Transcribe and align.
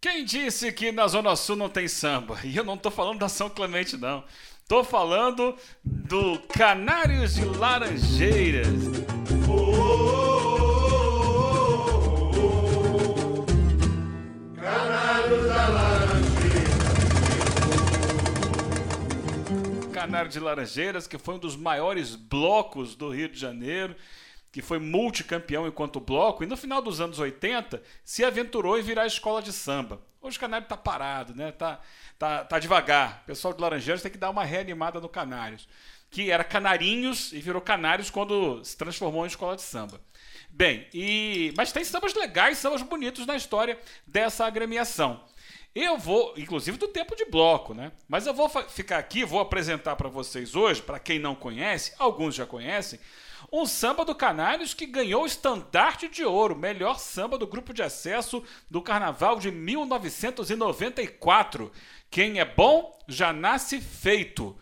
Quem 0.00 0.24
disse 0.24 0.72
que 0.72 0.90
na 0.90 1.06
Zona 1.06 1.36
Sul 1.36 1.56
não 1.56 1.68
tem 1.68 1.86
samba? 1.86 2.38
E 2.42 2.56
eu 2.56 2.64
não 2.64 2.78
tô 2.78 2.90
falando 2.90 3.18
da 3.18 3.28
São 3.28 3.50
Clemente, 3.50 3.98
não. 3.98 4.24
Tô 4.66 4.82
falando 4.82 5.54
do 5.84 6.38
Canários 6.56 7.34
de 7.34 7.44
Laranjeiras. 7.44 8.66
Canários 14.56 15.46
da 15.46 15.68
Laranjeira. 15.68 16.70
Canário 19.92 20.30
de 20.30 20.40
Laranjeiras, 20.40 21.06
que 21.06 21.18
foi 21.18 21.34
um 21.34 21.38
dos 21.38 21.56
maiores 21.56 22.16
blocos 22.16 22.96
do 22.96 23.10
Rio 23.10 23.28
de 23.28 23.38
Janeiro 23.38 23.94
que 24.52 24.62
foi 24.62 24.78
multicampeão 24.78 25.66
enquanto 25.66 26.00
bloco, 26.00 26.42
e 26.42 26.46
no 26.46 26.56
final 26.56 26.82
dos 26.82 27.00
anos 27.00 27.18
80 27.18 27.82
se 28.04 28.24
aventurou 28.24 28.78
em 28.78 28.82
virar 28.82 29.06
escola 29.06 29.40
de 29.40 29.52
samba. 29.52 30.00
Hoje 30.20 30.36
o 30.36 30.40
Canário 30.40 30.64
está 30.64 30.76
parado, 30.76 31.34
né? 31.34 31.52
Tá, 31.52 31.80
tá, 32.18 32.44
tá 32.44 32.58
devagar. 32.58 33.20
O 33.22 33.26
pessoal 33.26 33.54
de 33.54 33.60
Laranjeiras 33.60 34.02
tem 34.02 34.10
que 34.10 34.18
dar 34.18 34.30
uma 34.30 34.44
reanimada 34.44 35.00
no 35.00 35.08
Canários, 35.08 35.68
que 36.10 36.30
era 36.30 36.44
Canarinhos 36.44 37.32
e 37.32 37.40
virou 37.40 37.62
Canários 37.62 38.10
quando 38.10 38.62
se 38.64 38.76
transformou 38.76 39.24
em 39.24 39.28
escola 39.28 39.56
de 39.56 39.62
samba. 39.62 40.00
Bem, 40.50 40.86
e 40.92 41.54
mas 41.56 41.72
tem 41.72 41.84
sambas 41.84 42.12
legais, 42.14 42.58
sambas 42.58 42.82
bonitos 42.82 43.24
na 43.24 43.36
história 43.36 43.78
dessa 44.06 44.44
agremiação. 44.44 45.24
Eu 45.72 45.96
vou, 45.96 46.34
inclusive 46.36 46.76
do 46.76 46.88
tempo 46.88 47.14
de 47.14 47.24
bloco, 47.26 47.72
né? 47.72 47.92
Mas 48.08 48.26
eu 48.26 48.34
vou 48.34 48.48
ficar 48.48 48.98
aqui, 48.98 49.24
vou 49.24 49.38
apresentar 49.38 49.94
para 49.94 50.08
vocês 50.08 50.56
hoje, 50.56 50.82
para 50.82 50.98
quem 50.98 51.20
não 51.20 51.36
conhece, 51.36 51.94
alguns 51.96 52.34
já 52.34 52.44
conhecem, 52.44 52.98
um 53.52 53.66
samba 53.66 54.04
do 54.04 54.14
Canários 54.14 54.72
que 54.74 54.86
ganhou 54.86 55.24
o 55.24 55.26
estandarte 55.26 56.08
de 56.08 56.24
ouro, 56.24 56.56
melhor 56.56 56.98
samba 56.98 57.36
do 57.36 57.46
grupo 57.46 57.74
de 57.74 57.82
acesso 57.82 58.42
do 58.70 58.80
Carnaval 58.80 59.40
de 59.40 59.50
1994. 59.50 61.70
Quem 62.10 62.38
é 62.38 62.44
bom 62.44 62.96
já 63.08 63.32
nasce 63.32 63.80
feito. 63.80 64.56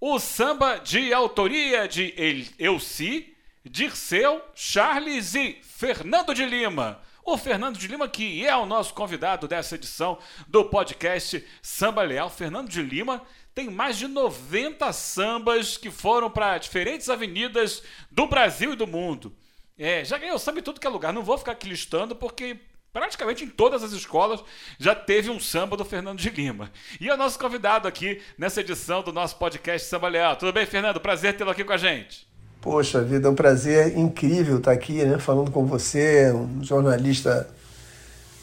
O 0.00 0.18
samba 0.18 0.78
de 0.78 1.12
autoria 1.12 1.88
de 1.88 2.14
Elci, 2.58 3.36
Dirceu, 3.64 4.42
Charles 4.54 5.34
e 5.34 5.58
Fernando 5.62 6.32
de 6.32 6.44
Lima. 6.44 7.00
O 7.22 7.36
Fernando 7.36 7.78
de 7.78 7.86
Lima, 7.86 8.08
que 8.08 8.46
é 8.46 8.56
o 8.56 8.64
nosso 8.64 8.94
convidado 8.94 9.46
dessa 9.46 9.74
edição 9.74 10.18
do 10.48 10.64
podcast 10.64 11.44
Samba 11.60 12.02
Leal. 12.02 12.30
Fernando 12.30 12.68
de 12.68 12.82
Lima 12.82 13.22
tem 13.54 13.68
mais 13.68 13.98
de 13.98 14.06
90 14.06 14.92
sambas 14.92 15.76
que 15.76 15.90
foram 15.90 16.30
para 16.30 16.58
diferentes 16.58 17.08
avenidas 17.08 17.82
do 18.10 18.26
Brasil 18.26 18.72
e 18.72 18.76
do 18.76 18.86
mundo. 18.86 19.32
É, 19.78 20.04
já 20.04 20.18
ganhou 20.18 20.38
samba 20.38 20.60
em 20.60 20.62
tudo 20.62 20.80
que 20.80 20.86
é 20.86 20.90
lugar. 20.90 21.12
Não 21.12 21.22
vou 21.22 21.38
ficar 21.38 21.52
aqui 21.52 21.68
listando 21.68 22.14
porque 22.14 22.58
praticamente 22.92 23.44
em 23.44 23.48
todas 23.48 23.82
as 23.82 23.92
escolas 23.92 24.42
já 24.78 24.94
teve 24.94 25.30
um 25.30 25.40
samba 25.40 25.76
do 25.76 25.84
Fernando 25.84 26.18
de 26.18 26.30
Lima. 26.30 26.70
E 27.00 27.08
é 27.08 27.14
o 27.14 27.16
nosso 27.16 27.38
convidado 27.38 27.88
aqui 27.88 28.20
nessa 28.36 28.60
edição 28.60 29.02
do 29.02 29.12
nosso 29.12 29.36
podcast 29.36 29.88
Samba 29.88 30.08
Leal. 30.08 30.36
Tudo 30.36 30.52
bem, 30.52 30.66
Fernando? 30.66 31.00
Prazer 31.00 31.36
tê-lo 31.36 31.50
aqui 31.50 31.64
com 31.64 31.72
a 31.72 31.78
gente. 31.78 32.28
Poxa 32.60 33.02
vida, 33.02 33.26
é 33.26 33.30
um 33.30 33.34
prazer 33.34 33.96
incrível 33.96 34.58
estar 34.58 34.72
aqui, 34.72 35.02
né, 35.02 35.18
falando 35.18 35.50
com 35.50 35.64
você, 35.64 36.30
um 36.30 36.62
jornalista 36.62 37.48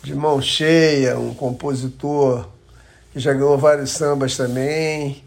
de 0.01 0.15
mão 0.15 0.41
cheia, 0.41 1.19
um 1.19 1.35
compositor 1.35 2.49
que 3.17 3.23
já 3.23 3.33
ganhou 3.33 3.57
vários 3.57 3.91
sambas 3.91 4.37
também, 4.37 5.23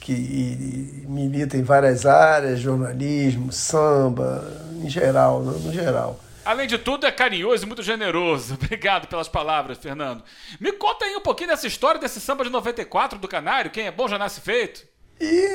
que 0.00 1.04
milita 1.08 1.56
em 1.56 1.62
várias 1.62 2.06
áreas, 2.06 2.60
jornalismo, 2.60 3.52
samba, 3.52 4.46
em 4.80 4.88
geral, 4.88 5.40
no, 5.42 5.58
no 5.58 5.72
geral. 5.72 6.20
Além 6.44 6.68
de 6.68 6.78
tudo, 6.78 7.06
é 7.06 7.10
carinhoso 7.10 7.64
e 7.64 7.66
muito 7.66 7.82
generoso. 7.82 8.54
Obrigado 8.62 9.08
pelas 9.08 9.28
palavras, 9.28 9.78
Fernando. 9.78 10.22
Me 10.60 10.72
conta 10.72 11.06
aí 11.06 11.16
um 11.16 11.20
pouquinho 11.20 11.48
dessa 11.48 11.66
história 11.66 12.00
desse 12.00 12.20
samba 12.20 12.44
de 12.44 12.50
94 12.50 13.18
do 13.18 13.26
Canário. 13.26 13.70
Quem 13.70 13.86
é 13.86 13.90
bom 13.90 14.06
já 14.06 14.18
nasce 14.18 14.40
feito. 14.40 14.86
E 15.20 15.46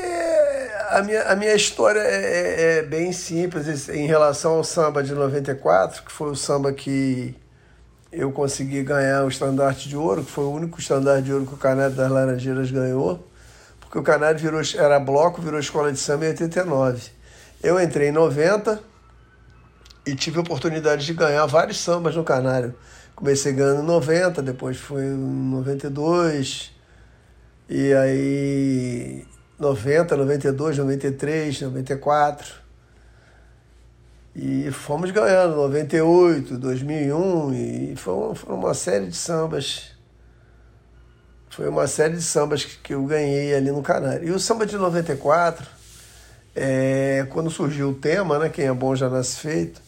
a 0.90 1.02
minha, 1.04 1.24
a 1.24 1.36
minha 1.36 1.54
história 1.54 2.00
é, 2.00 2.16
é, 2.16 2.78
é 2.80 2.82
bem 2.82 3.14
simples 3.14 3.88
em 3.88 4.06
relação 4.06 4.54
ao 4.54 4.64
samba 4.64 5.04
de 5.04 5.14
94, 5.14 6.04
que 6.04 6.12
foi 6.12 6.32
o 6.32 6.36
samba 6.36 6.74
que 6.74 7.36
eu 8.12 8.32
consegui 8.32 8.84
ganhar 8.84 9.24
o 9.24 9.28
estandarte 9.28 9.88
de 9.88 9.96
ouro, 9.96 10.24
que 10.24 10.32
foi 10.32 10.44
o 10.44 10.52
único 10.52 10.80
estandarte 10.80 11.24
de 11.24 11.34
ouro 11.34 11.46
que 11.46 11.54
o 11.54 11.58
Canário 11.58 11.96
das 11.96 12.12
Laranjeiras 12.12 12.72
ganhou, 12.72 13.28
porque 13.80 13.98
o 14.00 14.04
Canário 14.04 14.40
virou, 14.40 14.62
era 14.76 15.00
bloco, 15.00 15.42
virou 15.42 15.60
escola 15.60 15.92
de 15.92 16.00
samba 16.00 16.26
em 16.26 16.30
89. 16.30 17.10
Eu 17.62 17.80
entrei 17.80 18.10
em 18.10 18.12
90 18.12 18.82
e 20.06 20.16
tive 20.16 20.38
a 20.38 20.42
oportunidade 20.42 21.06
de 21.06 21.14
ganhar 21.14 21.46
vários 21.46 21.80
sambas 21.80 22.16
no 22.16 22.24
Canário. 22.24 22.74
Comecei 23.16 23.54
ganhando 23.54 23.82
em 23.82 23.86
90, 23.86 24.42
depois 24.42 24.78
foi 24.78 25.04
em 25.04 25.18
92, 25.18 26.72
e 27.68 27.94
aí 27.94 29.28
90, 29.60 30.16
92, 30.16 30.78
93, 30.78 31.62
94. 31.62 32.59
E 34.42 34.72
fomos 34.72 35.12
ganhando, 35.12 35.58
98, 35.58 36.58
2001, 36.58 37.54
e 37.54 37.96
foi, 37.98 38.34
foi 38.36 38.56
uma 38.56 38.74
série 38.74 39.08
de 39.08 39.16
sambas. 39.18 39.92
Foi 41.50 41.68
uma 41.68 41.88
série 41.88 42.16
de 42.16 42.22
sambas 42.22 42.64
que, 42.64 42.78
que 42.78 42.94
eu 42.94 43.04
ganhei 43.04 43.54
ali 43.54 43.70
no 43.70 43.82
Canário. 43.82 44.26
E 44.26 44.32
o 44.32 44.40
samba 44.40 44.66
de 44.66 44.78
94, 44.78 45.68
é, 46.56 47.28
quando 47.32 47.52
surgiu 47.52 47.90
o 47.90 47.94
tema, 47.94 48.40
né, 48.40 48.48
Quem 48.48 48.68
é 48.68 48.74
bom 48.74 48.96
já 48.96 49.10
nasce 49.10 49.36
feito, 49.40 49.82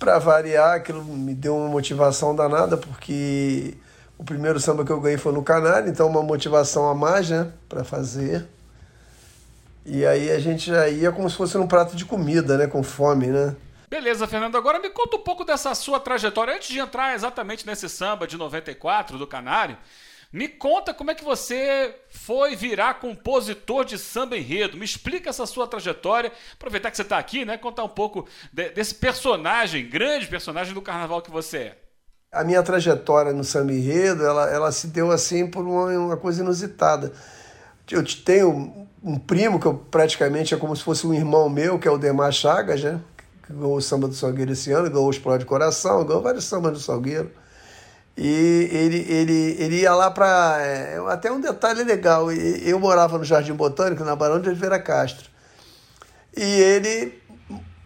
para 0.00 0.18
variar, 0.18 0.74
aquilo 0.74 1.04
me 1.04 1.32
deu 1.32 1.56
uma 1.56 1.68
motivação 1.68 2.34
danada, 2.34 2.76
porque 2.76 3.74
o 4.18 4.24
primeiro 4.24 4.58
samba 4.58 4.84
que 4.84 4.90
eu 4.90 5.00
ganhei 5.00 5.16
foi 5.16 5.32
no 5.32 5.44
Canário, 5.44 5.88
então 5.88 6.08
uma 6.08 6.24
motivação 6.24 6.88
a 6.88 6.94
mais, 6.94 7.30
né, 7.30 7.52
para 7.68 7.84
fazer. 7.84 8.48
E 9.86 10.06
aí 10.06 10.30
a 10.30 10.38
gente 10.38 10.70
já 10.70 10.88
ia 10.88 11.12
como 11.12 11.28
se 11.28 11.36
fosse 11.36 11.58
um 11.58 11.66
prato 11.66 11.94
de 11.94 12.04
comida, 12.04 12.56
né? 12.56 12.66
Com 12.66 12.82
fome, 12.82 13.26
né? 13.26 13.54
Beleza, 13.88 14.26
Fernando. 14.26 14.56
Agora 14.56 14.80
me 14.80 14.90
conta 14.90 15.16
um 15.16 15.20
pouco 15.20 15.44
dessa 15.44 15.74
sua 15.74 16.00
trajetória. 16.00 16.54
Antes 16.54 16.68
de 16.68 16.78
entrar 16.78 17.14
exatamente 17.14 17.66
nesse 17.66 17.88
samba 17.88 18.26
de 18.26 18.36
94 18.36 19.18
do 19.18 19.26
Canário, 19.26 19.76
me 20.32 20.48
conta 20.48 20.92
como 20.92 21.12
é 21.12 21.14
que 21.14 21.22
você 21.22 21.94
foi 22.08 22.56
virar 22.56 22.94
compositor 22.94 23.84
de 23.84 23.96
samba 23.96 24.36
enredo. 24.36 24.76
Me 24.76 24.84
explica 24.84 25.30
essa 25.30 25.46
sua 25.46 25.68
trajetória. 25.68 26.32
Aproveitar 26.54 26.90
que 26.90 26.96
você 26.96 27.02
está 27.02 27.18
aqui, 27.18 27.44
né? 27.44 27.56
Contar 27.56 27.84
um 27.84 27.88
pouco 27.88 28.26
de, 28.52 28.70
desse 28.70 28.96
personagem, 28.96 29.88
grande 29.88 30.26
personagem 30.26 30.74
do 30.74 30.82
carnaval 30.82 31.22
que 31.22 31.30
você 31.30 31.58
é. 31.58 31.78
A 32.32 32.42
minha 32.42 32.64
trajetória 32.64 33.32
no 33.32 33.44
samba 33.44 33.72
enredo, 33.72 34.26
ela, 34.26 34.50
ela 34.50 34.72
se 34.72 34.88
deu 34.88 35.12
assim 35.12 35.46
por 35.46 35.62
uma, 35.64 35.86
uma 35.96 36.16
coisa 36.16 36.42
inusitada. 36.42 37.12
Eu 37.90 38.02
tenho 38.24 38.86
um 39.02 39.18
primo, 39.18 39.60
que 39.60 39.66
eu 39.66 39.74
praticamente 39.74 40.54
é 40.54 40.56
como 40.56 40.74
se 40.74 40.82
fosse 40.82 41.06
um 41.06 41.12
irmão 41.12 41.48
meu, 41.48 41.78
que 41.78 41.86
é 41.86 41.90
o 41.90 41.98
Demar 41.98 42.32
Chagas, 42.32 42.82
né? 42.82 43.00
Que 43.46 43.52
ganhou 43.52 43.76
o 43.76 43.82
samba 43.82 44.08
do 44.08 44.14
Salgueiro 44.14 44.52
esse 44.52 44.72
ano, 44.72 44.88
ganhou 44.88 45.06
o 45.06 45.10
Explode 45.10 45.44
Coração, 45.44 46.04
ganhou 46.04 46.22
vários 46.22 46.44
sambas 46.44 46.72
do 46.72 46.80
Salgueiro. 46.80 47.30
E 48.16 48.68
ele, 48.72 49.04
ele, 49.08 49.56
ele 49.58 49.80
ia 49.80 49.94
lá 49.94 50.10
para. 50.10 50.56
É, 50.60 50.98
até 51.08 51.30
um 51.30 51.40
detalhe 51.40 51.82
legal: 51.82 52.32
eu 52.32 52.78
morava 52.78 53.18
no 53.18 53.24
Jardim 53.24 53.52
Botânico, 53.52 54.04
na 54.04 54.16
Barão 54.16 54.40
de 54.40 54.48
Oliveira 54.48 54.78
Castro. 54.78 55.28
E 56.36 56.42
ele 56.42 57.20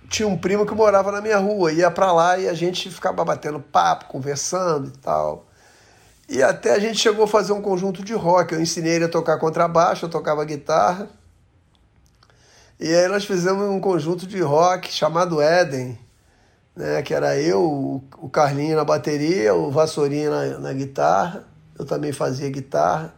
tinha 0.09 0.29
um 0.29 0.37
primo 0.37 0.65
que 0.65 0.75
morava 0.75 1.11
na 1.11 1.21
minha 1.21 1.39
rua, 1.39 1.73
ia 1.73 1.91
para 1.91 2.13
lá 2.13 2.39
e 2.39 2.49
a 2.49 2.55
gente 2.55 2.91
ficava 2.91 3.25
batendo 3.25 3.61
papo, 3.61 4.07
conversando 4.07 4.89
e 4.89 4.99
tal. 4.99 5.48
E 6.29 6.43
até 6.43 6.73
a 6.73 6.79
gente 6.79 6.99
chegou 6.99 7.25
a 7.25 7.29
fazer 7.29 7.53
um 7.53 7.63
conjunto 7.63 8.05
de 8.05 8.13
rock. 8.13 8.53
Eu 8.53 8.61
ensinei 8.61 8.95
ele 8.95 9.07
a 9.07 9.09
tocar 9.09 9.39
contrabaixo, 9.39 10.05
eu 10.05 10.11
tocava 10.11 10.45
guitarra. 10.45 11.09
E 12.79 12.95
aí 12.95 13.09
nós 13.09 13.25
fizemos 13.25 13.69
um 13.69 13.81
conjunto 13.81 14.27
de 14.27 14.41
rock 14.41 14.93
chamado 14.93 15.41
Éden, 15.41 15.99
né? 16.77 17.03
que 17.03 17.13
era 17.13 17.37
eu, 17.37 18.05
o 18.19 18.29
Carlinho 18.29 18.77
na 18.77 18.85
bateria, 18.85 19.55
o 19.55 19.71
Vassourinha 19.71 20.31
na, 20.31 20.59
na 20.59 20.73
guitarra, 20.73 21.45
eu 21.77 21.85
também 21.85 22.13
fazia 22.13 22.49
guitarra, 22.49 23.13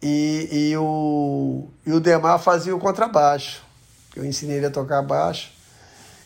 e, 0.00 0.48
e, 0.50 0.76
o, 0.78 1.68
e 1.84 1.92
o 1.92 2.00
Demar 2.00 2.38
fazia 2.38 2.74
o 2.74 2.78
contrabaixo. 2.78 3.62
Eu 4.16 4.24
ensinei 4.24 4.56
ele 4.56 4.66
a 4.66 4.70
tocar 4.70 5.02
baixo. 5.02 5.52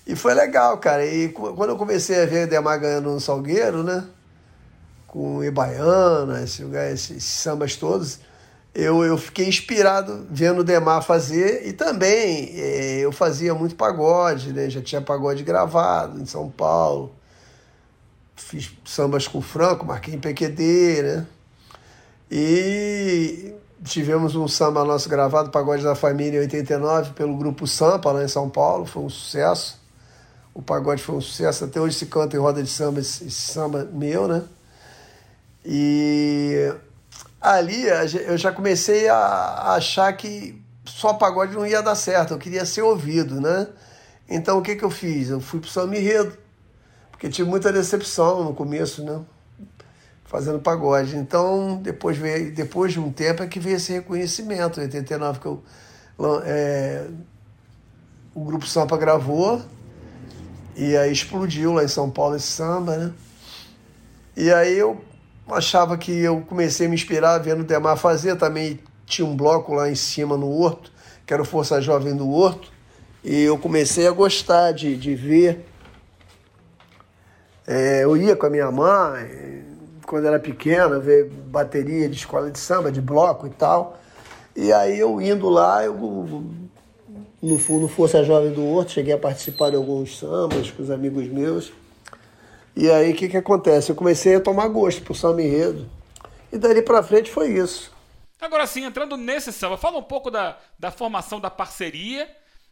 E 0.06 0.14
foi 0.14 0.34
legal, 0.34 0.78
cara. 0.78 1.04
E 1.04 1.30
quando 1.30 1.70
eu 1.70 1.76
comecei 1.76 2.22
a 2.22 2.26
ver 2.26 2.46
o 2.46 2.50
Demar 2.50 2.78
ganhando 2.78 3.10
no 3.10 3.20
Salgueiro, 3.20 3.82
né? 3.82 4.04
Com 5.12 5.44
Ibaiana, 5.44 6.42
esse, 6.42 6.62
esses, 6.62 7.10
esses 7.10 7.24
sambas 7.24 7.76
todos, 7.76 8.18
eu, 8.74 9.04
eu 9.04 9.18
fiquei 9.18 9.46
inspirado 9.46 10.26
vendo 10.30 10.60
o 10.60 10.64
Demar 10.64 11.02
fazer 11.02 11.68
e 11.68 11.74
também 11.74 12.50
é, 12.54 13.00
eu 13.00 13.12
fazia 13.12 13.54
muito 13.54 13.74
pagode, 13.74 14.54
né? 14.54 14.70
já 14.70 14.80
tinha 14.80 15.02
pagode 15.02 15.44
gravado 15.44 16.18
em 16.18 16.24
São 16.24 16.48
Paulo, 16.48 17.14
fiz 18.34 18.72
sambas 18.86 19.28
com 19.28 19.38
o 19.38 19.42
Franco, 19.42 19.84
marquei 19.84 20.14
em 20.14 20.18
PQD, 20.18 21.02
né? 21.02 21.26
E 22.30 23.52
tivemos 23.84 24.34
um 24.34 24.48
samba 24.48 24.82
nosso 24.82 25.06
gravado, 25.10 25.50
Pagode 25.50 25.82
da 25.82 25.94
Família, 25.94 26.38
em 26.38 26.42
89, 26.44 27.12
pelo 27.12 27.36
Grupo 27.36 27.66
Sampa, 27.66 28.10
lá 28.10 28.24
em 28.24 28.28
São 28.28 28.48
Paulo, 28.48 28.86
foi 28.86 29.02
um 29.02 29.10
sucesso. 29.10 29.78
O 30.54 30.62
pagode 30.62 31.02
foi 31.02 31.16
um 31.16 31.20
sucesso, 31.20 31.64
até 31.66 31.78
hoje 31.78 31.96
se 31.96 32.06
canta 32.06 32.34
em 32.34 32.40
roda 32.40 32.62
de 32.62 32.70
samba 32.70 33.00
esse 33.00 33.30
samba 33.30 33.86
meu, 33.92 34.26
né? 34.26 34.42
E 35.64 36.72
ali 37.40 37.84
eu 38.26 38.36
já 38.36 38.52
comecei 38.52 39.08
a 39.08 39.74
achar 39.74 40.12
que 40.12 40.60
só 40.84 41.14
pagode 41.14 41.54
não 41.54 41.66
ia 41.66 41.82
dar 41.82 41.94
certo, 41.94 42.34
eu 42.34 42.38
queria 42.38 42.64
ser 42.64 42.82
ouvido, 42.82 43.40
né? 43.40 43.68
Então 44.28 44.58
o 44.58 44.62
que, 44.62 44.76
que 44.76 44.84
eu 44.84 44.90
fiz? 44.90 45.30
Eu 45.30 45.40
fui 45.40 45.60
pro 45.60 45.68
Samba 45.68 45.96
Enredo, 45.96 46.36
porque 47.10 47.28
tive 47.28 47.48
muita 47.48 47.72
decepção 47.72 48.44
no 48.44 48.54
começo, 48.54 49.04
né? 49.04 49.20
Fazendo 50.24 50.58
pagode. 50.58 51.16
Então, 51.16 51.76
depois, 51.82 52.16
veio, 52.16 52.54
depois 52.54 52.92
de 52.92 52.98
um 52.98 53.12
tempo 53.12 53.42
é 53.42 53.46
que 53.46 53.60
veio 53.60 53.76
esse 53.76 53.92
reconhecimento. 53.92 54.80
Em 54.80 54.84
89 54.84 55.40
que 55.40 55.46
eu, 55.46 55.62
é, 56.44 57.06
o 58.34 58.42
Grupo 58.44 58.66
Sampa 58.66 58.96
gravou, 58.96 59.60
e 60.74 60.96
aí 60.96 61.12
explodiu 61.12 61.74
lá 61.74 61.84
em 61.84 61.88
São 61.88 62.10
Paulo 62.10 62.36
esse 62.36 62.46
samba, 62.46 62.96
né? 62.96 63.12
E 64.34 64.50
aí 64.50 64.78
eu 64.78 65.04
achava 65.52 65.96
que 65.96 66.12
eu 66.12 66.40
comecei 66.42 66.86
a 66.86 66.88
me 66.88 66.94
inspirar 66.94 67.38
vendo 67.38 67.60
o 67.60 67.64
Demar 67.64 67.96
fazer, 67.96 68.36
também 68.36 68.78
tinha 69.06 69.26
um 69.26 69.36
bloco 69.36 69.74
lá 69.74 69.90
em 69.90 69.94
cima 69.94 70.36
no 70.36 70.50
Horto, 70.50 70.90
que 71.26 71.32
era 71.32 71.42
o 71.42 71.44
Força 71.44 71.80
Jovem 71.80 72.16
do 72.16 72.30
Horto, 72.30 72.70
e 73.22 73.42
eu 73.42 73.58
comecei 73.58 74.06
a 74.06 74.10
gostar 74.10 74.72
de, 74.72 74.96
de 74.96 75.14
ver. 75.14 75.66
É, 77.66 78.04
eu 78.04 78.16
ia 78.16 78.34
com 78.34 78.46
a 78.46 78.50
minha 78.50 78.70
mãe, 78.70 79.64
quando 80.06 80.26
era 80.26 80.38
pequena, 80.38 80.98
ver 80.98 81.30
bateria 81.30 82.08
de 82.08 82.16
escola 82.16 82.50
de 82.50 82.58
samba, 82.58 82.90
de 82.90 83.00
bloco 83.00 83.46
e 83.46 83.50
tal. 83.50 83.98
E 84.54 84.72
aí 84.72 84.98
eu 84.98 85.20
indo 85.20 85.48
lá, 85.48 85.84
eu 85.84 85.94
no, 85.94 87.58
no 87.58 87.88
Força 87.88 88.22
Jovem 88.22 88.52
do 88.52 88.64
Horto, 88.64 88.92
cheguei 88.92 89.12
a 89.12 89.18
participar 89.18 89.70
de 89.70 89.76
alguns 89.76 90.18
sambas 90.18 90.70
com 90.70 90.82
os 90.82 90.90
amigos 90.90 91.26
meus. 91.28 91.72
E 92.74 92.90
aí 92.90 93.12
o 93.12 93.16
que, 93.16 93.28
que 93.28 93.36
acontece? 93.36 93.90
Eu 93.90 93.96
comecei 93.96 94.34
a 94.34 94.40
tomar 94.40 94.68
gosto 94.68 95.02
por 95.02 95.14
samba 95.14 95.42
enredo. 95.42 95.88
E 96.50 96.58
dali 96.58 96.82
para 96.82 97.02
frente 97.02 97.30
foi 97.30 97.52
isso. 97.52 97.92
Agora 98.40 98.66
sim, 98.66 98.84
entrando 98.84 99.16
nesse 99.16 99.52
samba, 99.52 99.76
fala 99.76 99.98
um 99.98 100.02
pouco 100.02 100.30
da, 100.30 100.58
da 100.78 100.90
formação 100.90 101.40
da 101.40 101.50
parceria 101.50 102.28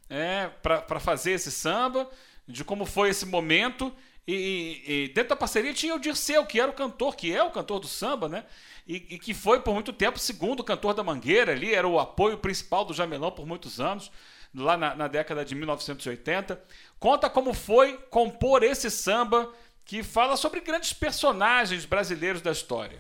é, 0.09 0.49
para 0.63 0.99
fazer 0.99 1.33
esse 1.33 1.51
samba, 1.51 2.11
de 2.47 2.65
como 2.65 2.85
foi 2.85 3.11
esse 3.11 3.25
momento. 3.25 3.93
E, 4.27 4.83
e, 4.87 5.09
dentro 5.09 5.31
da 5.31 5.37
parceria 5.37 5.73
tinha 5.73 5.95
o 5.95 5.99
Dirceu, 5.99 6.45
que 6.45 6.61
era 6.61 6.71
o 6.71 6.75
cantor, 6.75 7.15
que 7.15 7.35
é 7.35 7.43
o 7.43 7.51
cantor 7.51 7.81
do 7.81 7.87
samba, 7.87 8.29
né? 8.29 8.45
E, 8.87 8.97
e, 9.11 9.19
que 9.19 9.33
foi 9.33 9.61
por 9.61 9.73
muito 9.73 9.93
tempo 9.93 10.19
segundo 10.19 10.65
cantor 10.65 10.95
da 10.95 11.05
Mangueira 11.05 11.53
ali, 11.53 11.73
era 11.73 11.87
o 11.87 12.01
apoio 12.01 12.39
principal 12.39 12.85
do 12.85 12.93
Jamelão 12.93 13.31
por 13.31 13.47
muitos 13.47 13.81
anos 13.81 14.11
lá 14.55 14.77
na, 14.77 14.95
na 14.95 15.09
década 15.09 15.45
de 15.45 15.55
1980. 15.55 16.61
Conta 16.99 17.31
como 17.31 17.55
foi 17.55 17.97
compor 18.11 18.63
esse 18.63 18.91
samba 18.91 19.49
que 19.91 20.05
fala 20.05 20.37
sobre 20.37 20.61
grandes 20.61 20.93
personagens 20.93 21.85
brasileiros 21.85 22.41
da 22.41 22.53
história. 22.53 22.97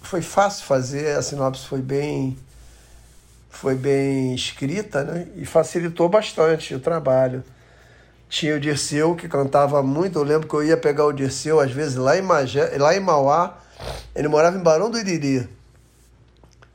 Foi 0.00 0.22
fácil 0.22 0.64
fazer, 0.66 1.16
a 1.16 1.20
sinopse 1.20 1.66
foi 1.66 1.82
bem 1.82 2.38
foi 3.50 3.74
bem 3.74 4.36
escrita, 4.36 5.02
né? 5.02 5.26
E 5.34 5.44
facilitou 5.44 6.08
bastante 6.08 6.76
o 6.76 6.78
trabalho. 6.78 7.42
Tinha 8.28 8.54
o 8.54 8.60
Dirceu 8.60 9.16
que 9.16 9.26
cantava 9.28 9.82
muito. 9.82 10.16
Eu 10.16 10.22
lembro 10.22 10.46
que 10.46 10.54
eu 10.54 10.62
ia 10.62 10.76
pegar 10.76 11.06
o 11.06 11.12
Dirceu 11.12 11.58
às 11.58 11.72
vezes 11.72 11.96
lá 11.96 12.16
em 12.16 12.22
Magé, 12.22 12.78
lá 12.78 12.94
em 12.94 13.00
Mauá. 13.00 13.58
Ele 14.14 14.28
morava 14.28 14.56
em 14.56 14.62
Barão 14.62 14.88
do 14.88 14.96
Iriri. 14.96 15.48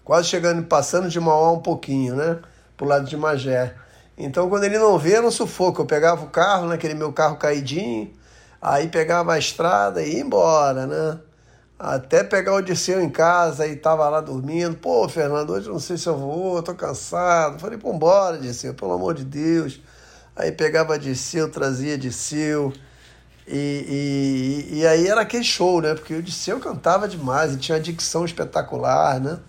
Quase 0.04 0.28
chegando, 0.28 0.62
passando 0.64 1.08
de 1.08 1.22
Mauá 1.22 1.54
um 1.54 1.62
pouquinho, 1.62 2.18
né? 2.18 2.40
Pro 2.76 2.86
lado 2.86 3.06
de 3.08 3.16
Magé. 3.16 3.74
Então, 4.18 4.50
quando 4.50 4.66
ele 4.66 4.78
não 4.78 5.00
vê, 5.00 5.14
era 5.14 5.26
um 5.26 5.32
sufoco. 5.32 5.84
Eu 5.84 5.86
pegava 5.86 6.26
o 6.26 6.30
carro, 6.30 6.68
naquele 6.68 6.96
meu 6.96 7.14
carro 7.14 7.38
caidinho, 7.38 8.12
aí 8.64 8.88
pegava 8.88 9.34
a 9.34 9.38
estrada 9.38 10.02
e 10.02 10.14
ia 10.14 10.22
embora, 10.22 10.88
né? 10.88 11.20
Até 11.78 12.24
pegar 12.24 12.54
o 12.54 12.58
Odisseu 12.58 13.02
em 13.02 13.10
casa 13.10 13.68
e 13.68 13.76
tava 13.76 14.08
lá 14.08 14.22
dormindo. 14.22 14.78
Pô, 14.78 15.08
Fernando, 15.10 15.52
hoje 15.52 15.68
não 15.68 15.80
sei 15.80 15.98
se 15.98 16.08
eu 16.08 16.18
vou, 16.18 16.64
tô 16.64 16.74
cansado. 16.74 17.60
Falei, 17.60 17.78
pô, 17.78 17.94
embora, 17.94 18.38
Odisseu, 18.38 18.74
pelo 18.74 18.94
amor 18.94 19.16
de 19.16 19.26
Deus. 19.26 19.82
Aí 20.34 20.50
pegava 20.52 20.94
Odisseu, 20.94 21.52
trazia 21.52 21.96
Odisseu. 21.96 22.72
E, 23.46 24.70
e, 24.72 24.80
e 24.80 24.88
aí 24.88 25.08
era 25.08 25.22
aquele 25.22 25.44
show, 25.44 25.82
né? 25.82 25.94
Porque 25.94 26.14
o 26.14 26.20
Odisseu 26.20 26.58
cantava 26.60 27.06
demais, 27.06 27.52
ele 27.52 27.60
tinha 27.60 27.76
uma 27.76 27.84
dicção 27.84 28.24
espetacular, 28.24 29.20
né? 29.20 29.40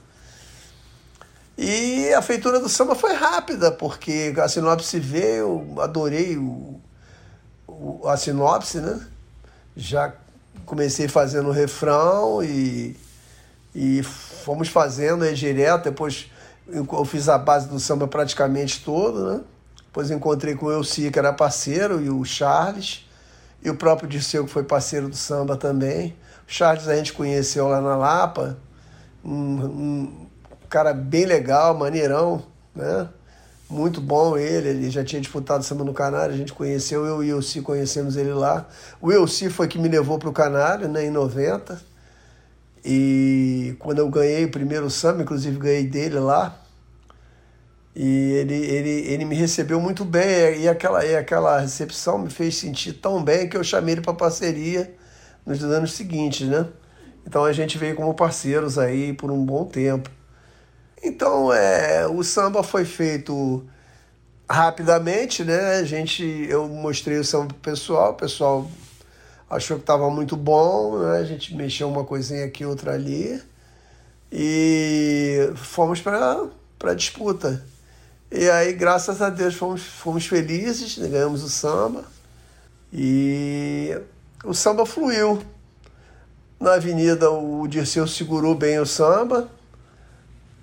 E 1.56 2.12
a 2.12 2.20
feitura 2.20 2.58
do 2.58 2.68
samba 2.68 2.96
foi 2.96 3.12
rápida, 3.14 3.70
porque 3.70 4.34
a 4.42 4.48
sinopse 4.48 4.98
veio, 4.98 5.64
eu 5.76 5.80
adorei 5.80 6.36
o, 6.36 6.73
a 8.06 8.16
sinopse, 8.16 8.78
né? 8.78 9.00
Já 9.76 10.12
comecei 10.64 11.08
fazendo 11.08 11.48
o 11.48 11.52
refrão 11.52 12.42
e, 12.42 12.96
e 13.74 14.02
fomos 14.02 14.68
fazendo 14.68 15.24
aí 15.24 15.34
direto. 15.34 15.84
Depois 15.84 16.30
eu 16.66 17.04
fiz 17.04 17.28
a 17.28 17.36
base 17.36 17.68
do 17.68 17.78
samba 17.78 18.06
praticamente 18.06 18.82
todo, 18.84 19.32
né? 19.32 19.40
Depois 19.86 20.10
encontrei 20.10 20.54
com 20.54 20.66
o 20.66 20.72
Elci, 20.72 21.10
que 21.10 21.18
era 21.18 21.32
parceiro, 21.32 22.02
e 22.02 22.10
o 22.10 22.24
Charles, 22.24 23.08
e 23.62 23.70
o 23.70 23.76
próprio 23.76 24.08
Dirceu, 24.08 24.44
que 24.44 24.50
foi 24.50 24.64
parceiro 24.64 25.08
do 25.08 25.16
samba 25.16 25.56
também. 25.56 26.16
O 26.48 26.52
Charles 26.52 26.88
a 26.88 26.96
gente 26.96 27.12
conheceu 27.12 27.68
lá 27.68 27.80
na 27.80 27.94
Lapa, 27.94 28.58
um, 29.24 29.64
um 29.64 30.26
cara 30.68 30.92
bem 30.92 31.26
legal, 31.26 31.74
maneirão, 31.74 32.42
né? 32.74 33.08
Muito 33.74 34.00
bom 34.00 34.38
ele, 34.38 34.68
ele 34.68 34.88
já 34.88 35.02
tinha 35.02 35.20
disputado 35.20 35.64
samba 35.64 35.82
no 35.82 35.92
Canário, 35.92 36.32
a 36.32 36.38
gente 36.38 36.52
conheceu, 36.52 37.04
eu 37.04 37.24
e 37.24 37.32
o 37.32 37.38
Elci 37.38 37.60
conhecemos 37.60 38.16
ele 38.16 38.32
lá. 38.32 38.68
O 39.02 39.10
Elci 39.10 39.50
foi 39.50 39.66
que 39.66 39.80
me 39.80 39.88
levou 39.88 40.16
para 40.16 40.28
o 40.28 40.32
Canário, 40.32 40.86
né, 40.88 41.04
em 41.04 41.10
90. 41.10 41.82
E 42.84 43.74
quando 43.80 43.98
eu 43.98 44.08
ganhei 44.08 44.44
o 44.44 44.48
primeiro 44.48 44.88
samba, 44.88 45.22
inclusive 45.22 45.58
ganhei 45.58 45.88
dele 45.88 46.20
lá, 46.20 46.56
e 47.96 48.06
ele, 48.34 48.54
ele, 48.54 48.90
ele 49.08 49.24
me 49.24 49.34
recebeu 49.34 49.80
muito 49.80 50.04
bem, 50.04 50.60
e 50.60 50.68
aquela, 50.68 51.04
e 51.04 51.16
aquela 51.16 51.58
recepção 51.58 52.16
me 52.16 52.30
fez 52.30 52.54
sentir 52.54 52.92
tão 52.92 53.24
bem 53.24 53.48
que 53.48 53.56
eu 53.56 53.64
chamei 53.64 53.94
ele 53.94 54.02
para 54.02 54.14
parceria 54.14 54.94
nos 55.44 55.64
anos 55.64 55.94
seguintes, 55.94 56.46
né? 56.46 56.68
Então 57.26 57.44
a 57.44 57.52
gente 57.52 57.76
veio 57.76 57.96
como 57.96 58.14
parceiros 58.14 58.78
aí 58.78 59.12
por 59.12 59.32
um 59.32 59.44
bom 59.44 59.64
tempo. 59.64 60.08
Então, 61.04 61.52
é, 61.52 62.06
o 62.06 62.22
samba 62.24 62.62
foi 62.62 62.86
feito 62.86 63.62
rapidamente, 64.50 65.44
né? 65.44 65.76
A 65.76 65.84
gente, 65.84 66.24
eu 66.48 66.66
mostrei 66.66 67.18
o 67.18 67.24
samba 67.24 67.48
pro 67.48 67.56
pessoal, 67.56 68.12
o 68.12 68.14
pessoal 68.14 68.70
achou 69.50 69.76
que 69.76 69.82
estava 69.82 70.08
muito 70.10 70.34
bom, 70.36 70.98
né? 70.98 71.18
A 71.18 71.24
gente 71.24 71.54
mexeu 71.54 71.88
uma 71.88 72.04
coisinha 72.04 72.46
aqui, 72.46 72.64
outra 72.64 72.94
ali 72.94 73.40
e 74.32 75.52
fomos 75.54 76.00
para 76.00 76.46
para 76.78 76.94
disputa. 76.94 77.64
E 78.30 78.50
aí, 78.50 78.72
graças 78.72 79.22
a 79.22 79.30
Deus, 79.30 79.54
fomos, 79.54 79.82
fomos 79.82 80.26
felizes, 80.26 80.98
né? 80.98 81.08
ganhamos 81.08 81.42
o 81.42 81.48
samba 81.48 82.04
e 82.92 83.96
o 84.44 84.52
samba 84.52 84.84
fluiu. 84.84 85.40
Na 86.58 86.74
avenida, 86.74 87.30
o 87.30 87.66
Dirceu 87.68 88.06
segurou 88.06 88.54
bem 88.54 88.78
o 88.78 88.86
samba, 88.86 89.48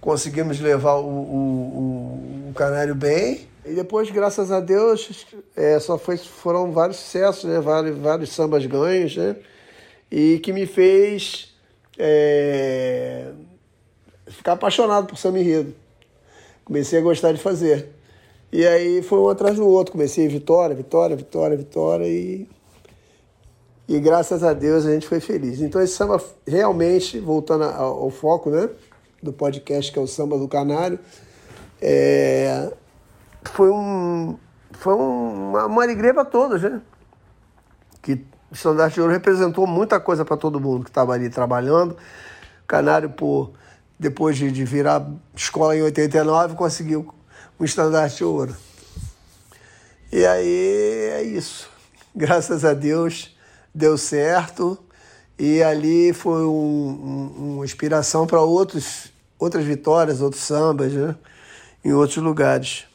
conseguimos 0.02 0.60
levar 0.60 0.96
o, 0.96 1.08
o, 1.08 2.50
o 2.50 2.54
Canário 2.54 2.96
bem. 2.96 3.48
E 3.64 3.74
depois, 3.74 4.10
graças 4.10 4.52
a 4.52 4.60
Deus, 4.60 5.28
é, 5.56 5.80
só 5.80 5.98
foi, 5.98 6.18
foram 6.18 6.72
vários 6.72 6.98
sucessos, 6.98 7.44
né? 7.46 7.62
vários, 7.62 7.98
vários 7.98 8.32
sambas 8.32 8.66
ganhos, 8.66 9.16
né? 9.16 9.36
E 10.12 10.40
que 10.40 10.52
me 10.52 10.66
fez 10.66 11.56
é, 11.98 13.32
ficar 14.28 14.54
apaixonado 14.54 15.06
por 15.06 15.18
samba 15.18 15.40
enredo. 15.40 15.74
Comecei 16.66 16.98
a 16.98 17.02
gostar 17.02 17.32
de 17.32 17.40
fazer. 17.40 17.90
E 18.52 18.66
aí 18.66 19.02
foi 19.04 19.20
um 19.20 19.30
atrás 19.30 19.56
do 19.56 19.68
outro. 19.68 19.92
Comecei 19.94 20.28
vitória, 20.28 20.76
vitória, 20.76 21.16
vitória, 21.16 21.56
vitória 21.56 22.08
e 22.08 22.50
e 23.92 24.00
graças 24.00 24.42
a 24.42 24.54
Deus 24.54 24.86
a 24.86 24.94
gente 24.94 25.06
foi 25.06 25.20
feliz. 25.20 25.60
Então 25.60 25.82
esse 25.82 25.94
samba 25.94 26.24
realmente, 26.48 27.20
voltando 27.20 27.66
ao, 27.66 28.10
foco, 28.10 28.50
né? 28.50 28.70
Do 29.22 29.32
podcast, 29.32 29.92
que 29.92 30.00
é 30.00 30.02
o 30.02 30.08
Samba 30.08 30.38
do 30.38 30.48
Canário. 30.48 31.00
É, 31.82 32.72
foi 33.44 33.70
um, 33.70 34.38
foi 34.72 34.94
uma, 34.94 35.66
uma 35.66 35.84
alegria 35.84 36.14
para 36.14 36.26
todos, 36.26 36.62
né? 36.62 36.82
Que 38.02 38.14
o 38.14 38.54
Estandarte 38.54 38.96
de 38.96 39.02
Ouro 39.02 39.14
representou 39.14 39.68
muita 39.68 40.00
coisa 40.00 40.26
para 40.26 40.38
todo 40.38 40.60
mundo 40.60 40.84
que 40.84 40.90
estava 40.90 41.14
ali 41.14 41.30
trabalhando. 41.30 41.92
O 41.92 42.68
Canário, 42.68 43.10
por, 43.10 43.52
depois 44.00 44.38
de, 44.38 44.52
de 44.52 44.66
virar 44.66 45.08
escola 45.36 45.76
em 45.76 45.82
89, 45.82 46.56
conseguiu 46.56 47.14
um 47.60 47.66
Estandarte 47.66 48.18
de 48.18 48.24
Ouro. 48.24 48.56
E 50.12 50.26
aí 50.26 51.10
é 51.14 51.24
isso. 51.24 51.70
Graças 52.16 52.66
a 52.66 52.74
Deus 52.74 53.36
deu 53.74 53.98
certo. 53.98 54.78
E 55.40 55.64
ali 55.64 56.14
foi 56.14 56.44
um, 56.44 56.50
um, 57.40 57.54
uma 57.56 57.66
inspiração 57.66 58.28
para 58.28 58.42
outros 58.42 59.11
outras 59.42 59.66
vitórias, 59.66 60.22
outros 60.22 60.44
sambas, 60.44 60.94
né? 60.94 61.16
Em 61.84 61.92
outros 61.92 62.18
lugares. 62.18 62.86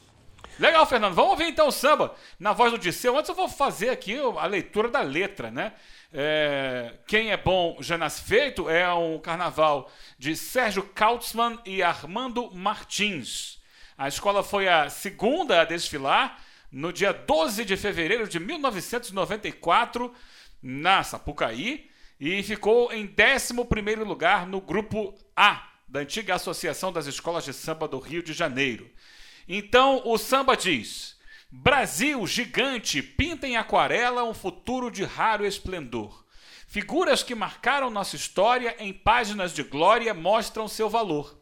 Legal, 0.57 0.85
Fernando. 0.87 1.13
Vamos 1.13 1.31
ouvir 1.31 1.49
então 1.49 1.67
o 1.67 1.71
samba 1.71 2.15
na 2.39 2.53
voz 2.53 2.71
do 2.71 2.79
Disseu. 2.79 3.17
Antes 3.17 3.27
eu 3.29 3.35
vou 3.35 3.49
fazer 3.49 3.89
aqui 3.89 4.17
a 4.39 4.45
leitura 4.45 4.87
da 4.87 5.01
letra, 5.01 5.51
né? 5.51 5.73
é, 6.11 6.93
Quem 7.05 7.31
é 7.31 7.37
Bom 7.37 7.77
Já 7.81 7.97
Nasce 7.97 8.21
Feito 8.21 8.69
é 8.69 8.91
um 8.93 9.19
carnaval 9.19 9.91
de 10.17 10.35
Sérgio 10.37 10.83
Kautzmann 10.95 11.59
e 11.65 11.83
Armando 11.83 12.49
Martins. 12.55 13.61
A 13.97 14.07
escola 14.07 14.41
foi 14.41 14.69
a 14.69 14.89
segunda 14.89 15.61
a 15.61 15.65
desfilar 15.65 16.39
no 16.71 16.93
dia 16.93 17.11
12 17.11 17.65
de 17.65 17.75
fevereiro 17.75 18.27
de 18.27 18.39
1994 18.39 20.13
na 20.63 21.03
Sapucaí 21.03 21.89
e 22.19 22.41
ficou 22.41 22.91
em 22.91 23.05
11 23.05 23.53
lugar 24.03 24.47
no 24.47 24.61
grupo 24.61 25.13
A 25.35 25.76
da 25.87 26.01
antiga 26.01 26.35
Associação 26.35 26.91
das 26.91 27.07
Escolas 27.07 27.45
de 27.45 27.53
Samba 27.53 27.87
do 27.87 27.99
Rio 27.99 28.21
de 28.21 28.33
Janeiro. 28.33 28.89
Então 29.47 30.01
o 30.05 30.17
samba 30.17 30.55
diz: 30.55 31.15
Brasil 31.49 32.27
gigante 32.27 33.01
pinta 33.01 33.47
em 33.47 33.55
aquarela 33.55 34.23
um 34.23 34.33
futuro 34.33 34.91
de 34.91 35.03
raro 35.03 35.45
esplendor. 35.45 36.25
Figuras 36.67 37.23
que 37.23 37.33
marcaram 37.33 37.89
nossa 37.89 38.17
história 38.17 38.75
em 38.79 38.91
páginas 38.91 39.53
de 39.53 39.63
glória 39.63 40.13
mostram 40.13 40.67
seu 40.67 40.89
valor. 40.89 41.39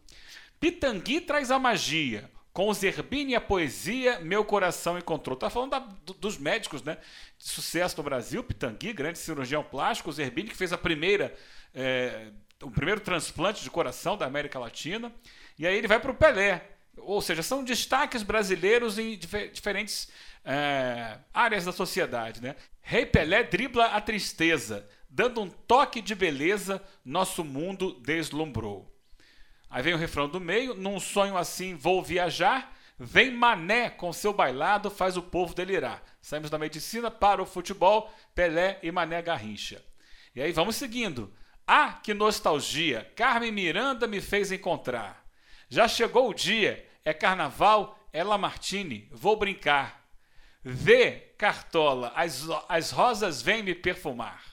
Pitangui 0.60 1.20
traz 1.20 1.50
a 1.50 1.58
magia, 1.58 2.30
com 2.54 2.72
Zerbini 2.72 3.36
a 3.36 3.42
poesia, 3.42 4.20
meu 4.20 4.46
coração 4.46 4.98
encontrou. 4.98 5.36
Tá 5.36 5.50
falando 5.50 5.72
da, 5.72 5.80
dos 6.20 6.38
médicos, 6.38 6.84
né? 6.84 6.98
De 7.40 7.50
sucesso 7.50 7.98
no 7.98 8.04
Brasil, 8.04 8.44
Pitangui, 8.44 8.94
grande 8.94 9.18
cirurgião 9.18 9.64
plástico, 9.64 10.12
Zerbini 10.12 10.50
que 10.50 10.56
fez 10.56 10.72
a 10.72 10.78
primeira, 10.78 11.36
é, 11.74 12.28
o 12.62 12.72
primeiro 12.72 13.02
transplante 13.02 13.64
de 13.64 13.70
coração 13.70 14.18
da 14.18 14.26
América 14.26 14.60
Latina. 14.60 15.14
E 15.58 15.66
aí 15.66 15.76
ele 15.76 15.88
vai 15.88 16.00
para 16.00 16.12
o 16.12 16.16
Pelé, 16.16 16.70
ou 16.98 17.22
seja, 17.22 17.44
são 17.44 17.64
destaques 17.64 18.24
brasileiros 18.24 18.98
em 18.98 19.18
dif 19.18 19.50
diferentes 19.50 20.10
é, 20.44 21.18
áreas 21.34 21.66
da 21.66 21.72
sociedade. 21.72 22.42
Né? 22.42 22.56
Rei 22.82 23.06
Pelé 23.06 23.44
dribla 23.44 23.86
a 23.88 24.02
tristeza, 24.02 24.88
dando 25.10 25.42
um 25.42 25.50
toque 25.50 26.02
de 26.02 26.16
beleza, 26.16 26.82
nosso 27.04 27.44
mundo 27.44 28.00
deslumbrou. 28.02 28.92
Aí 29.70 29.84
vem 29.84 29.94
o 29.94 29.98
refrão 29.98 30.30
do 30.30 30.40
meio, 30.40 30.74
num 30.74 31.00
sonho 31.00 31.36
assim 31.36 31.76
vou 31.76 32.02
viajar, 32.02 32.74
vem 32.98 33.32
Mané 33.32 33.90
com 33.90 34.14
seu 34.14 34.32
bailado, 34.32 34.90
faz 34.90 35.18
o 35.18 35.22
povo 35.22 35.54
delirar. 35.54 36.02
Saímos 36.22 36.50
da 36.50 36.58
medicina 36.58 37.12
para 37.12 37.42
o 37.42 37.46
futebol, 37.46 38.14
Pelé 38.34 38.80
e 38.82 38.92
Mané 38.92 39.22
Garrincha. 39.22 39.84
E 40.34 40.42
aí 40.42 40.52
vamos 40.52 40.76
seguindo. 40.76 41.34
Ah, 41.68 42.00
que 42.04 42.14
nostalgia, 42.14 43.12
Carmen 43.16 43.52
Miranda 43.52 44.06
me 44.06 44.22
fez 44.22 44.52
encontrar. 44.52 45.26
Já 45.68 45.88
chegou 45.88 46.30
o 46.30 46.34
dia, 46.34 46.88
é 47.04 47.14
carnaval, 47.14 48.00
é 48.14 48.24
Lamartine, 48.24 49.10
vou 49.12 49.36
brincar. 49.36 50.06
Vê, 50.64 51.34
Cartola, 51.38 52.12
as, 52.16 52.48
as 52.70 52.92
rosas 52.92 53.42
vêm 53.42 53.64
me 53.64 53.74
perfumar. 53.74 54.44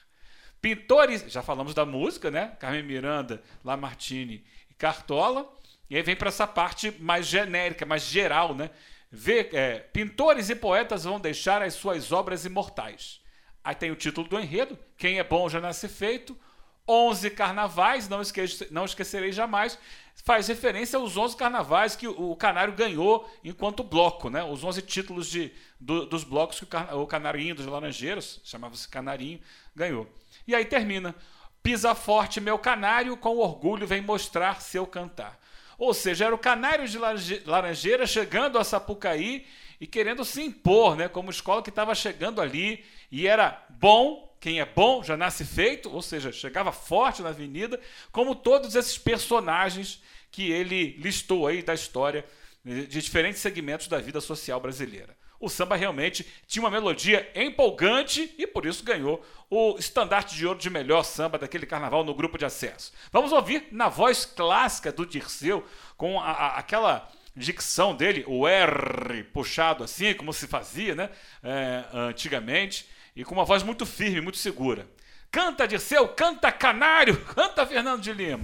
Pintores, 0.61 1.23
já 1.27 1.41
falamos 1.41 1.73
da 1.73 1.85
música, 1.85 2.31
né? 2.31 2.55
Carmen 2.59 2.83
Miranda, 2.83 3.43
Lamartine 3.63 4.45
e 4.69 4.73
Cartola. 4.73 5.51
E 5.89 5.95
aí 5.95 6.01
vem 6.01 6.15
para 6.15 6.29
essa 6.29 6.47
parte 6.47 6.91
mais 6.99 7.27
genérica, 7.27 7.85
mais 7.85 8.03
geral, 8.03 8.55
né? 8.55 8.69
Vê, 9.11 9.49
é, 9.53 9.79
pintores 9.79 10.49
e 10.49 10.55
poetas 10.55 11.03
vão 11.03 11.19
deixar 11.19 11.61
as 11.61 11.75
suas 11.75 12.11
obras 12.11 12.45
imortais. 12.45 13.21
Aí 13.63 13.75
tem 13.75 13.91
o 13.91 13.95
título 13.95 14.27
do 14.27 14.39
enredo, 14.39 14.77
Quem 14.97 15.19
é 15.19 15.23
bom 15.23 15.47
já 15.47 15.59
nasce 15.59 15.87
feito. 15.87 16.37
11 16.87 17.29
carnavais, 17.31 18.09
não, 18.09 18.21
esque 18.21 18.41
não 18.69 18.85
esquecerei 18.85 19.31
jamais, 19.31 19.77
faz 20.15 20.47
referência 20.47 20.99
aos 20.99 21.15
11 21.15 21.35
carnavais 21.37 21.95
que 21.95 22.07
o, 22.07 22.35
Canário 22.35 22.73
ganhou 22.73 23.29
enquanto 23.43 23.83
bloco, 23.83 24.29
né? 24.29 24.43
os 24.43 24.63
11 24.63 24.81
títulos 24.81 25.27
de, 25.29 25.51
do, 25.79 26.05
dos 26.05 26.23
blocos 26.23 26.59
que 26.59 26.65
o, 26.65 27.01
o 27.01 27.07
Canarinho 27.07 27.55
dos 27.55 27.65
Laranjeiros, 27.65 28.41
chamava-se 28.43 28.87
Canarinho, 28.87 29.39
ganhou. 29.75 30.07
E 30.47 30.53
aí 30.53 30.65
termina. 30.65 31.15
Pisa 31.61 31.95
forte, 31.95 32.41
meu 32.41 32.59
canário, 32.59 33.15
com 33.15 33.37
orgulho 33.37 33.87
vem 33.87 34.01
mostrar 34.01 34.61
seu 34.61 34.85
cantar. 34.85 35.39
Ou 35.77 35.93
seja, 35.93 36.25
era 36.25 36.35
o 36.35 36.37
canário 36.37 36.85
de 36.87 36.97
Laranjeira 37.45 38.05
chegando 38.05 38.59
a 38.59 38.65
Sapucaí 38.65 39.47
e 39.79 39.87
querendo 39.87 40.25
se 40.25 40.41
impor, 40.41 40.95
né, 40.95 41.07
como 41.07 41.29
escola 41.29 41.63
que 41.63 41.69
estava 41.69 41.95
chegando 41.95 42.41
ali 42.41 42.83
e 43.09 43.27
era 43.27 43.65
bom 43.69 44.32
quem 44.43 44.59
é 44.59 44.65
bom 44.65 45.01
já 45.01 45.15
nasce 45.15 45.45
feito, 45.45 45.89
ou 45.89 46.01
seja, 46.01 46.29
chegava 46.29 46.69
forte 46.73 47.21
na 47.21 47.29
avenida, 47.29 47.79
como 48.11 48.35
todos 48.35 48.75
esses 48.75 48.97
personagens 48.97 50.03
que 50.29 50.51
ele 50.51 50.97
listou 50.99 51.47
aí 51.47 51.63
da 51.63 51.73
história 51.73 52.25
de 52.61 52.85
diferentes 52.85 53.39
segmentos 53.39 53.87
da 53.87 53.99
vida 53.99 54.19
social 54.19 54.59
brasileira. 54.59 55.15
O 55.39 55.47
samba 55.47 55.77
realmente 55.77 56.27
tinha 56.45 56.61
uma 56.61 56.69
melodia 56.69 57.31
empolgante 57.33 58.35
e 58.37 58.45
por 58.45 58.65
isso 58.65 58.83
ganhou 58.83 59.25
o 59.49 59.77
estandarte 59.79 60.35
de 60.35 60.45
ouro 60.45 60.59
de 60.59 60.69
melhor 60.69 61.03
samba 61.03 61.37
daquele 61.37 61.65
carnaval 61.65 62.03
no 62.03 62.13
grupo 62.13 62.37
de 62.37 62.43
acesso. 62.43 62.91
Vamos 63.13 63.31
ouvir 63.31 63.69
na 63.71 63.87
voz 63.87 64.25
clássica 64.25 64.91
do 64.91 65.05
Dirceu, 65.05 65.65
com 65.95 66.19
a, 66.19 66.31
a, 66.31 66.59
aquela 66.59 67.09
dicção 67.33 67.95
dele, 67.95 68.25
o 68.27 68.45
R 68.45 69.23
puxado 69.31 69.85
assim, 69.85 70.13
como 70.13 70.33
se 70.33 70.47
fazia 70.47 70.95
né, 70.95 71.09
é, 71.41 71.85
antigamente 71.93 72.91
e 73.15 73.23
com 73.23 73.35
uma 73.35 73.45
voz 73.45 73.63
muito 73.63 73.85
firme, 73.85 74.21
muito 74.21 74.37
segura. 74.37 74.87
Canta 75.31 75.67
Dirceu, 75.67 76.07
canta 76.09 76.51
Canário, 76.51 77.17
canta 77.33 77.65
Fernando 77.65 78.01
de 78.01 78.13
Lima. 78.13 78.43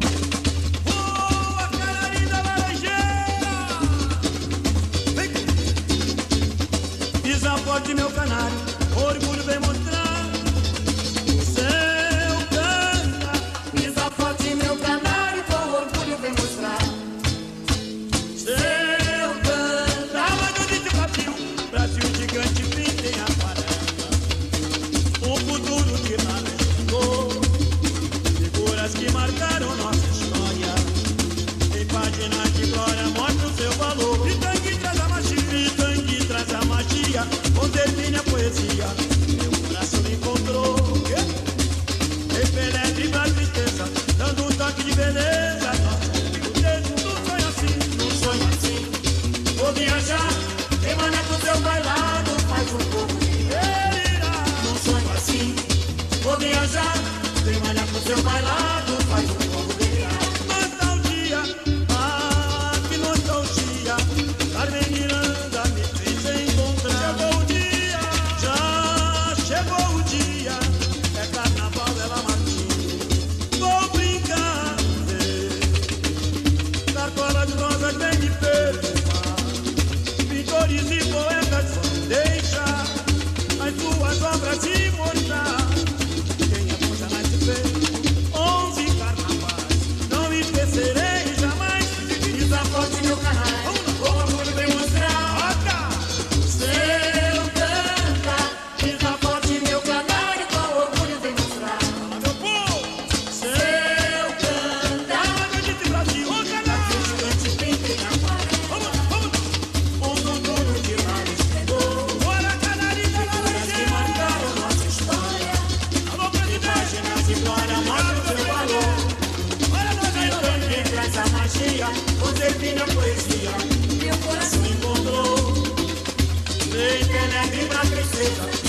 Pisa 7.24 7.58
forte, 7.58 7.94
meu 7.94 8.12
canário, 8.12 8.58
orgulho. 8.96 9.40
You're 58.10 58.24
my 58.24 58.42
life. 58.42 58.79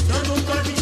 Dando 0.09 0.35
um 0.35 0.43
toque 0.43 0.80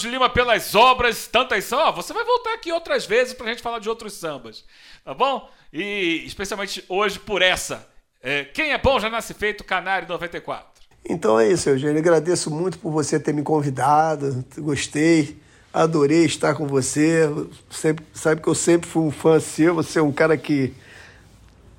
de 0.00 0.08
Lima, 0.08 0.30
pelas 0.30 0.74
obras. 0.74 1.26
Tantas 1.26 1.64
são. 1.64 1.78
Ó, 1.78 1.92
você 1.92 2.12
vai 2.12 2.24
voltar 2.24 2.54
aqui 2.54 2.72
outras 2.72 3.06
vezes 3.06 3.34
pra 3.34 3.48
gente 3.48 3.62
falar 3.62 3.78
de 3.78 3.88
outros 3.88 4.14
sambas. 4.14 4.64
Tá 5.04 5.14
bom? 5.14 5.48
E 5.72 6.22
especialmente 6.26 6.84
hoje 6.88 7.18
por 7.18 7.42
essa. 7.42 7.86
É, 8.22 8.44
Quem 8.44 8.72
é 8.72 8.78
bom 8.78 8.98
já 8.98 9.08
nasce 9.08 9.34
feito, 9.34 9.64
Canário 9.64 10.08
94. 10.08 10.66
Então 11.08 11.38
é 11.38 11.48
isso, 11.48 11.68
Eugênio. 11.68 11.98
Agradeço 11.98 12.50
muito 12.50 12.78
por 12.78 12.90
você 12.90 13.18
ter 13.18 13.32
me 13.32 13.42
convidado. 13.42 14.44
Gostei, 14.58 15.36
adorei 15.72 16.24
estar 16.24 16.54
com 16.54 16.66
você. 16.66 17.22
Sempre, 17.70 18.04
sabe 18.12 18.42
que 18.42 18.48
eu 18.48 18.54
sempre 18.54 18.88
fui 18.88 19.02
um 19.02 19.10
fã 19.10 19.38
seu. 19.40 19.74
Você 19.76 19.98
é 19.98 20.02
um 20.02 20.12
cara 20.12 20.36
que 20.36 20.74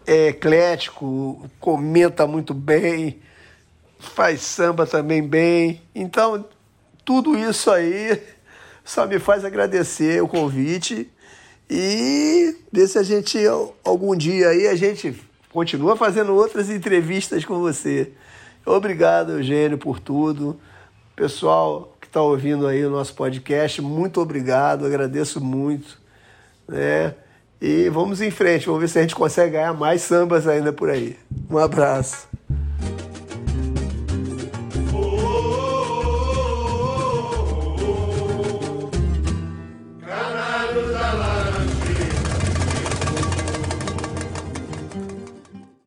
é 0.07 0.29
eclético, 0.29 1.47
comenta 1.59 2.25
muito 2.25 2.53
bem, 2.53 3.19
faz 3.99 4.41
samba 4.41 4.87
também 4.87 5.21
bem. 5.21 5.81
Então, 5.93 6.45
tudo 7.09 7.35
isso 7.35 7.71
aí 7.71 8.21
só 8.85 9.07
me 9.07 9.17
faz 9.17 9.43
agradecer 9.43 10.21
o 10.21 10.27
convite 10.27 11.09
e 11.67 12.55
ver 12.71 12.87
se 12.87 12.99
a 12.99 13.03
gente, 13.03 13.39
algum 13.83 14.15
dia 14.15 14.49
aí, 14.49 14.67
a 14.67 14.75
gente 14.75 15.19
continua 15.51 15.97
fazendo 15.97 16.35
outras 16.35 16.69
entrevistas 16.69 17.43
com 17.43 17.57
você. 17.57 18.11
Obrigado, 18.63 19.31
Eugênio, 19.31 19.75
por 19.79 19.99
tudo. 19.99 20.59
Pessoal 21.15 21.97
que 21.99 22.05
está 22.05 22.21
ouvindo 22.21 22.67
aí 22.67 22.85
o 22.85 22.91
nosso 22.91 23.15
podcast, 23.15 23.81
muito 23.81 24.21
obrigado, 24.21 24.85
agradeço 24.85 25.43
muito. 25.43 25.99
Né? 26.67 27.15
E 27.59 27.89
vamos 27.89 28.21
em 28.21 28.29
frente, 28.29 28.67
vamos 28.67 28.81
ver 28.81 28.87
se 28.87 28.99
a 28.99 29.01
gente 29.01 29.15
consegue 29.15 29.53
ganhar 29.53 29.73
mais 29.73 30.03
sambas 30.03 30.47
ainda 30.47 30.71
por 30.71 30.91
aí. 30.91 31.17
Um 31.49 31.57
abraço. 31.57 32.28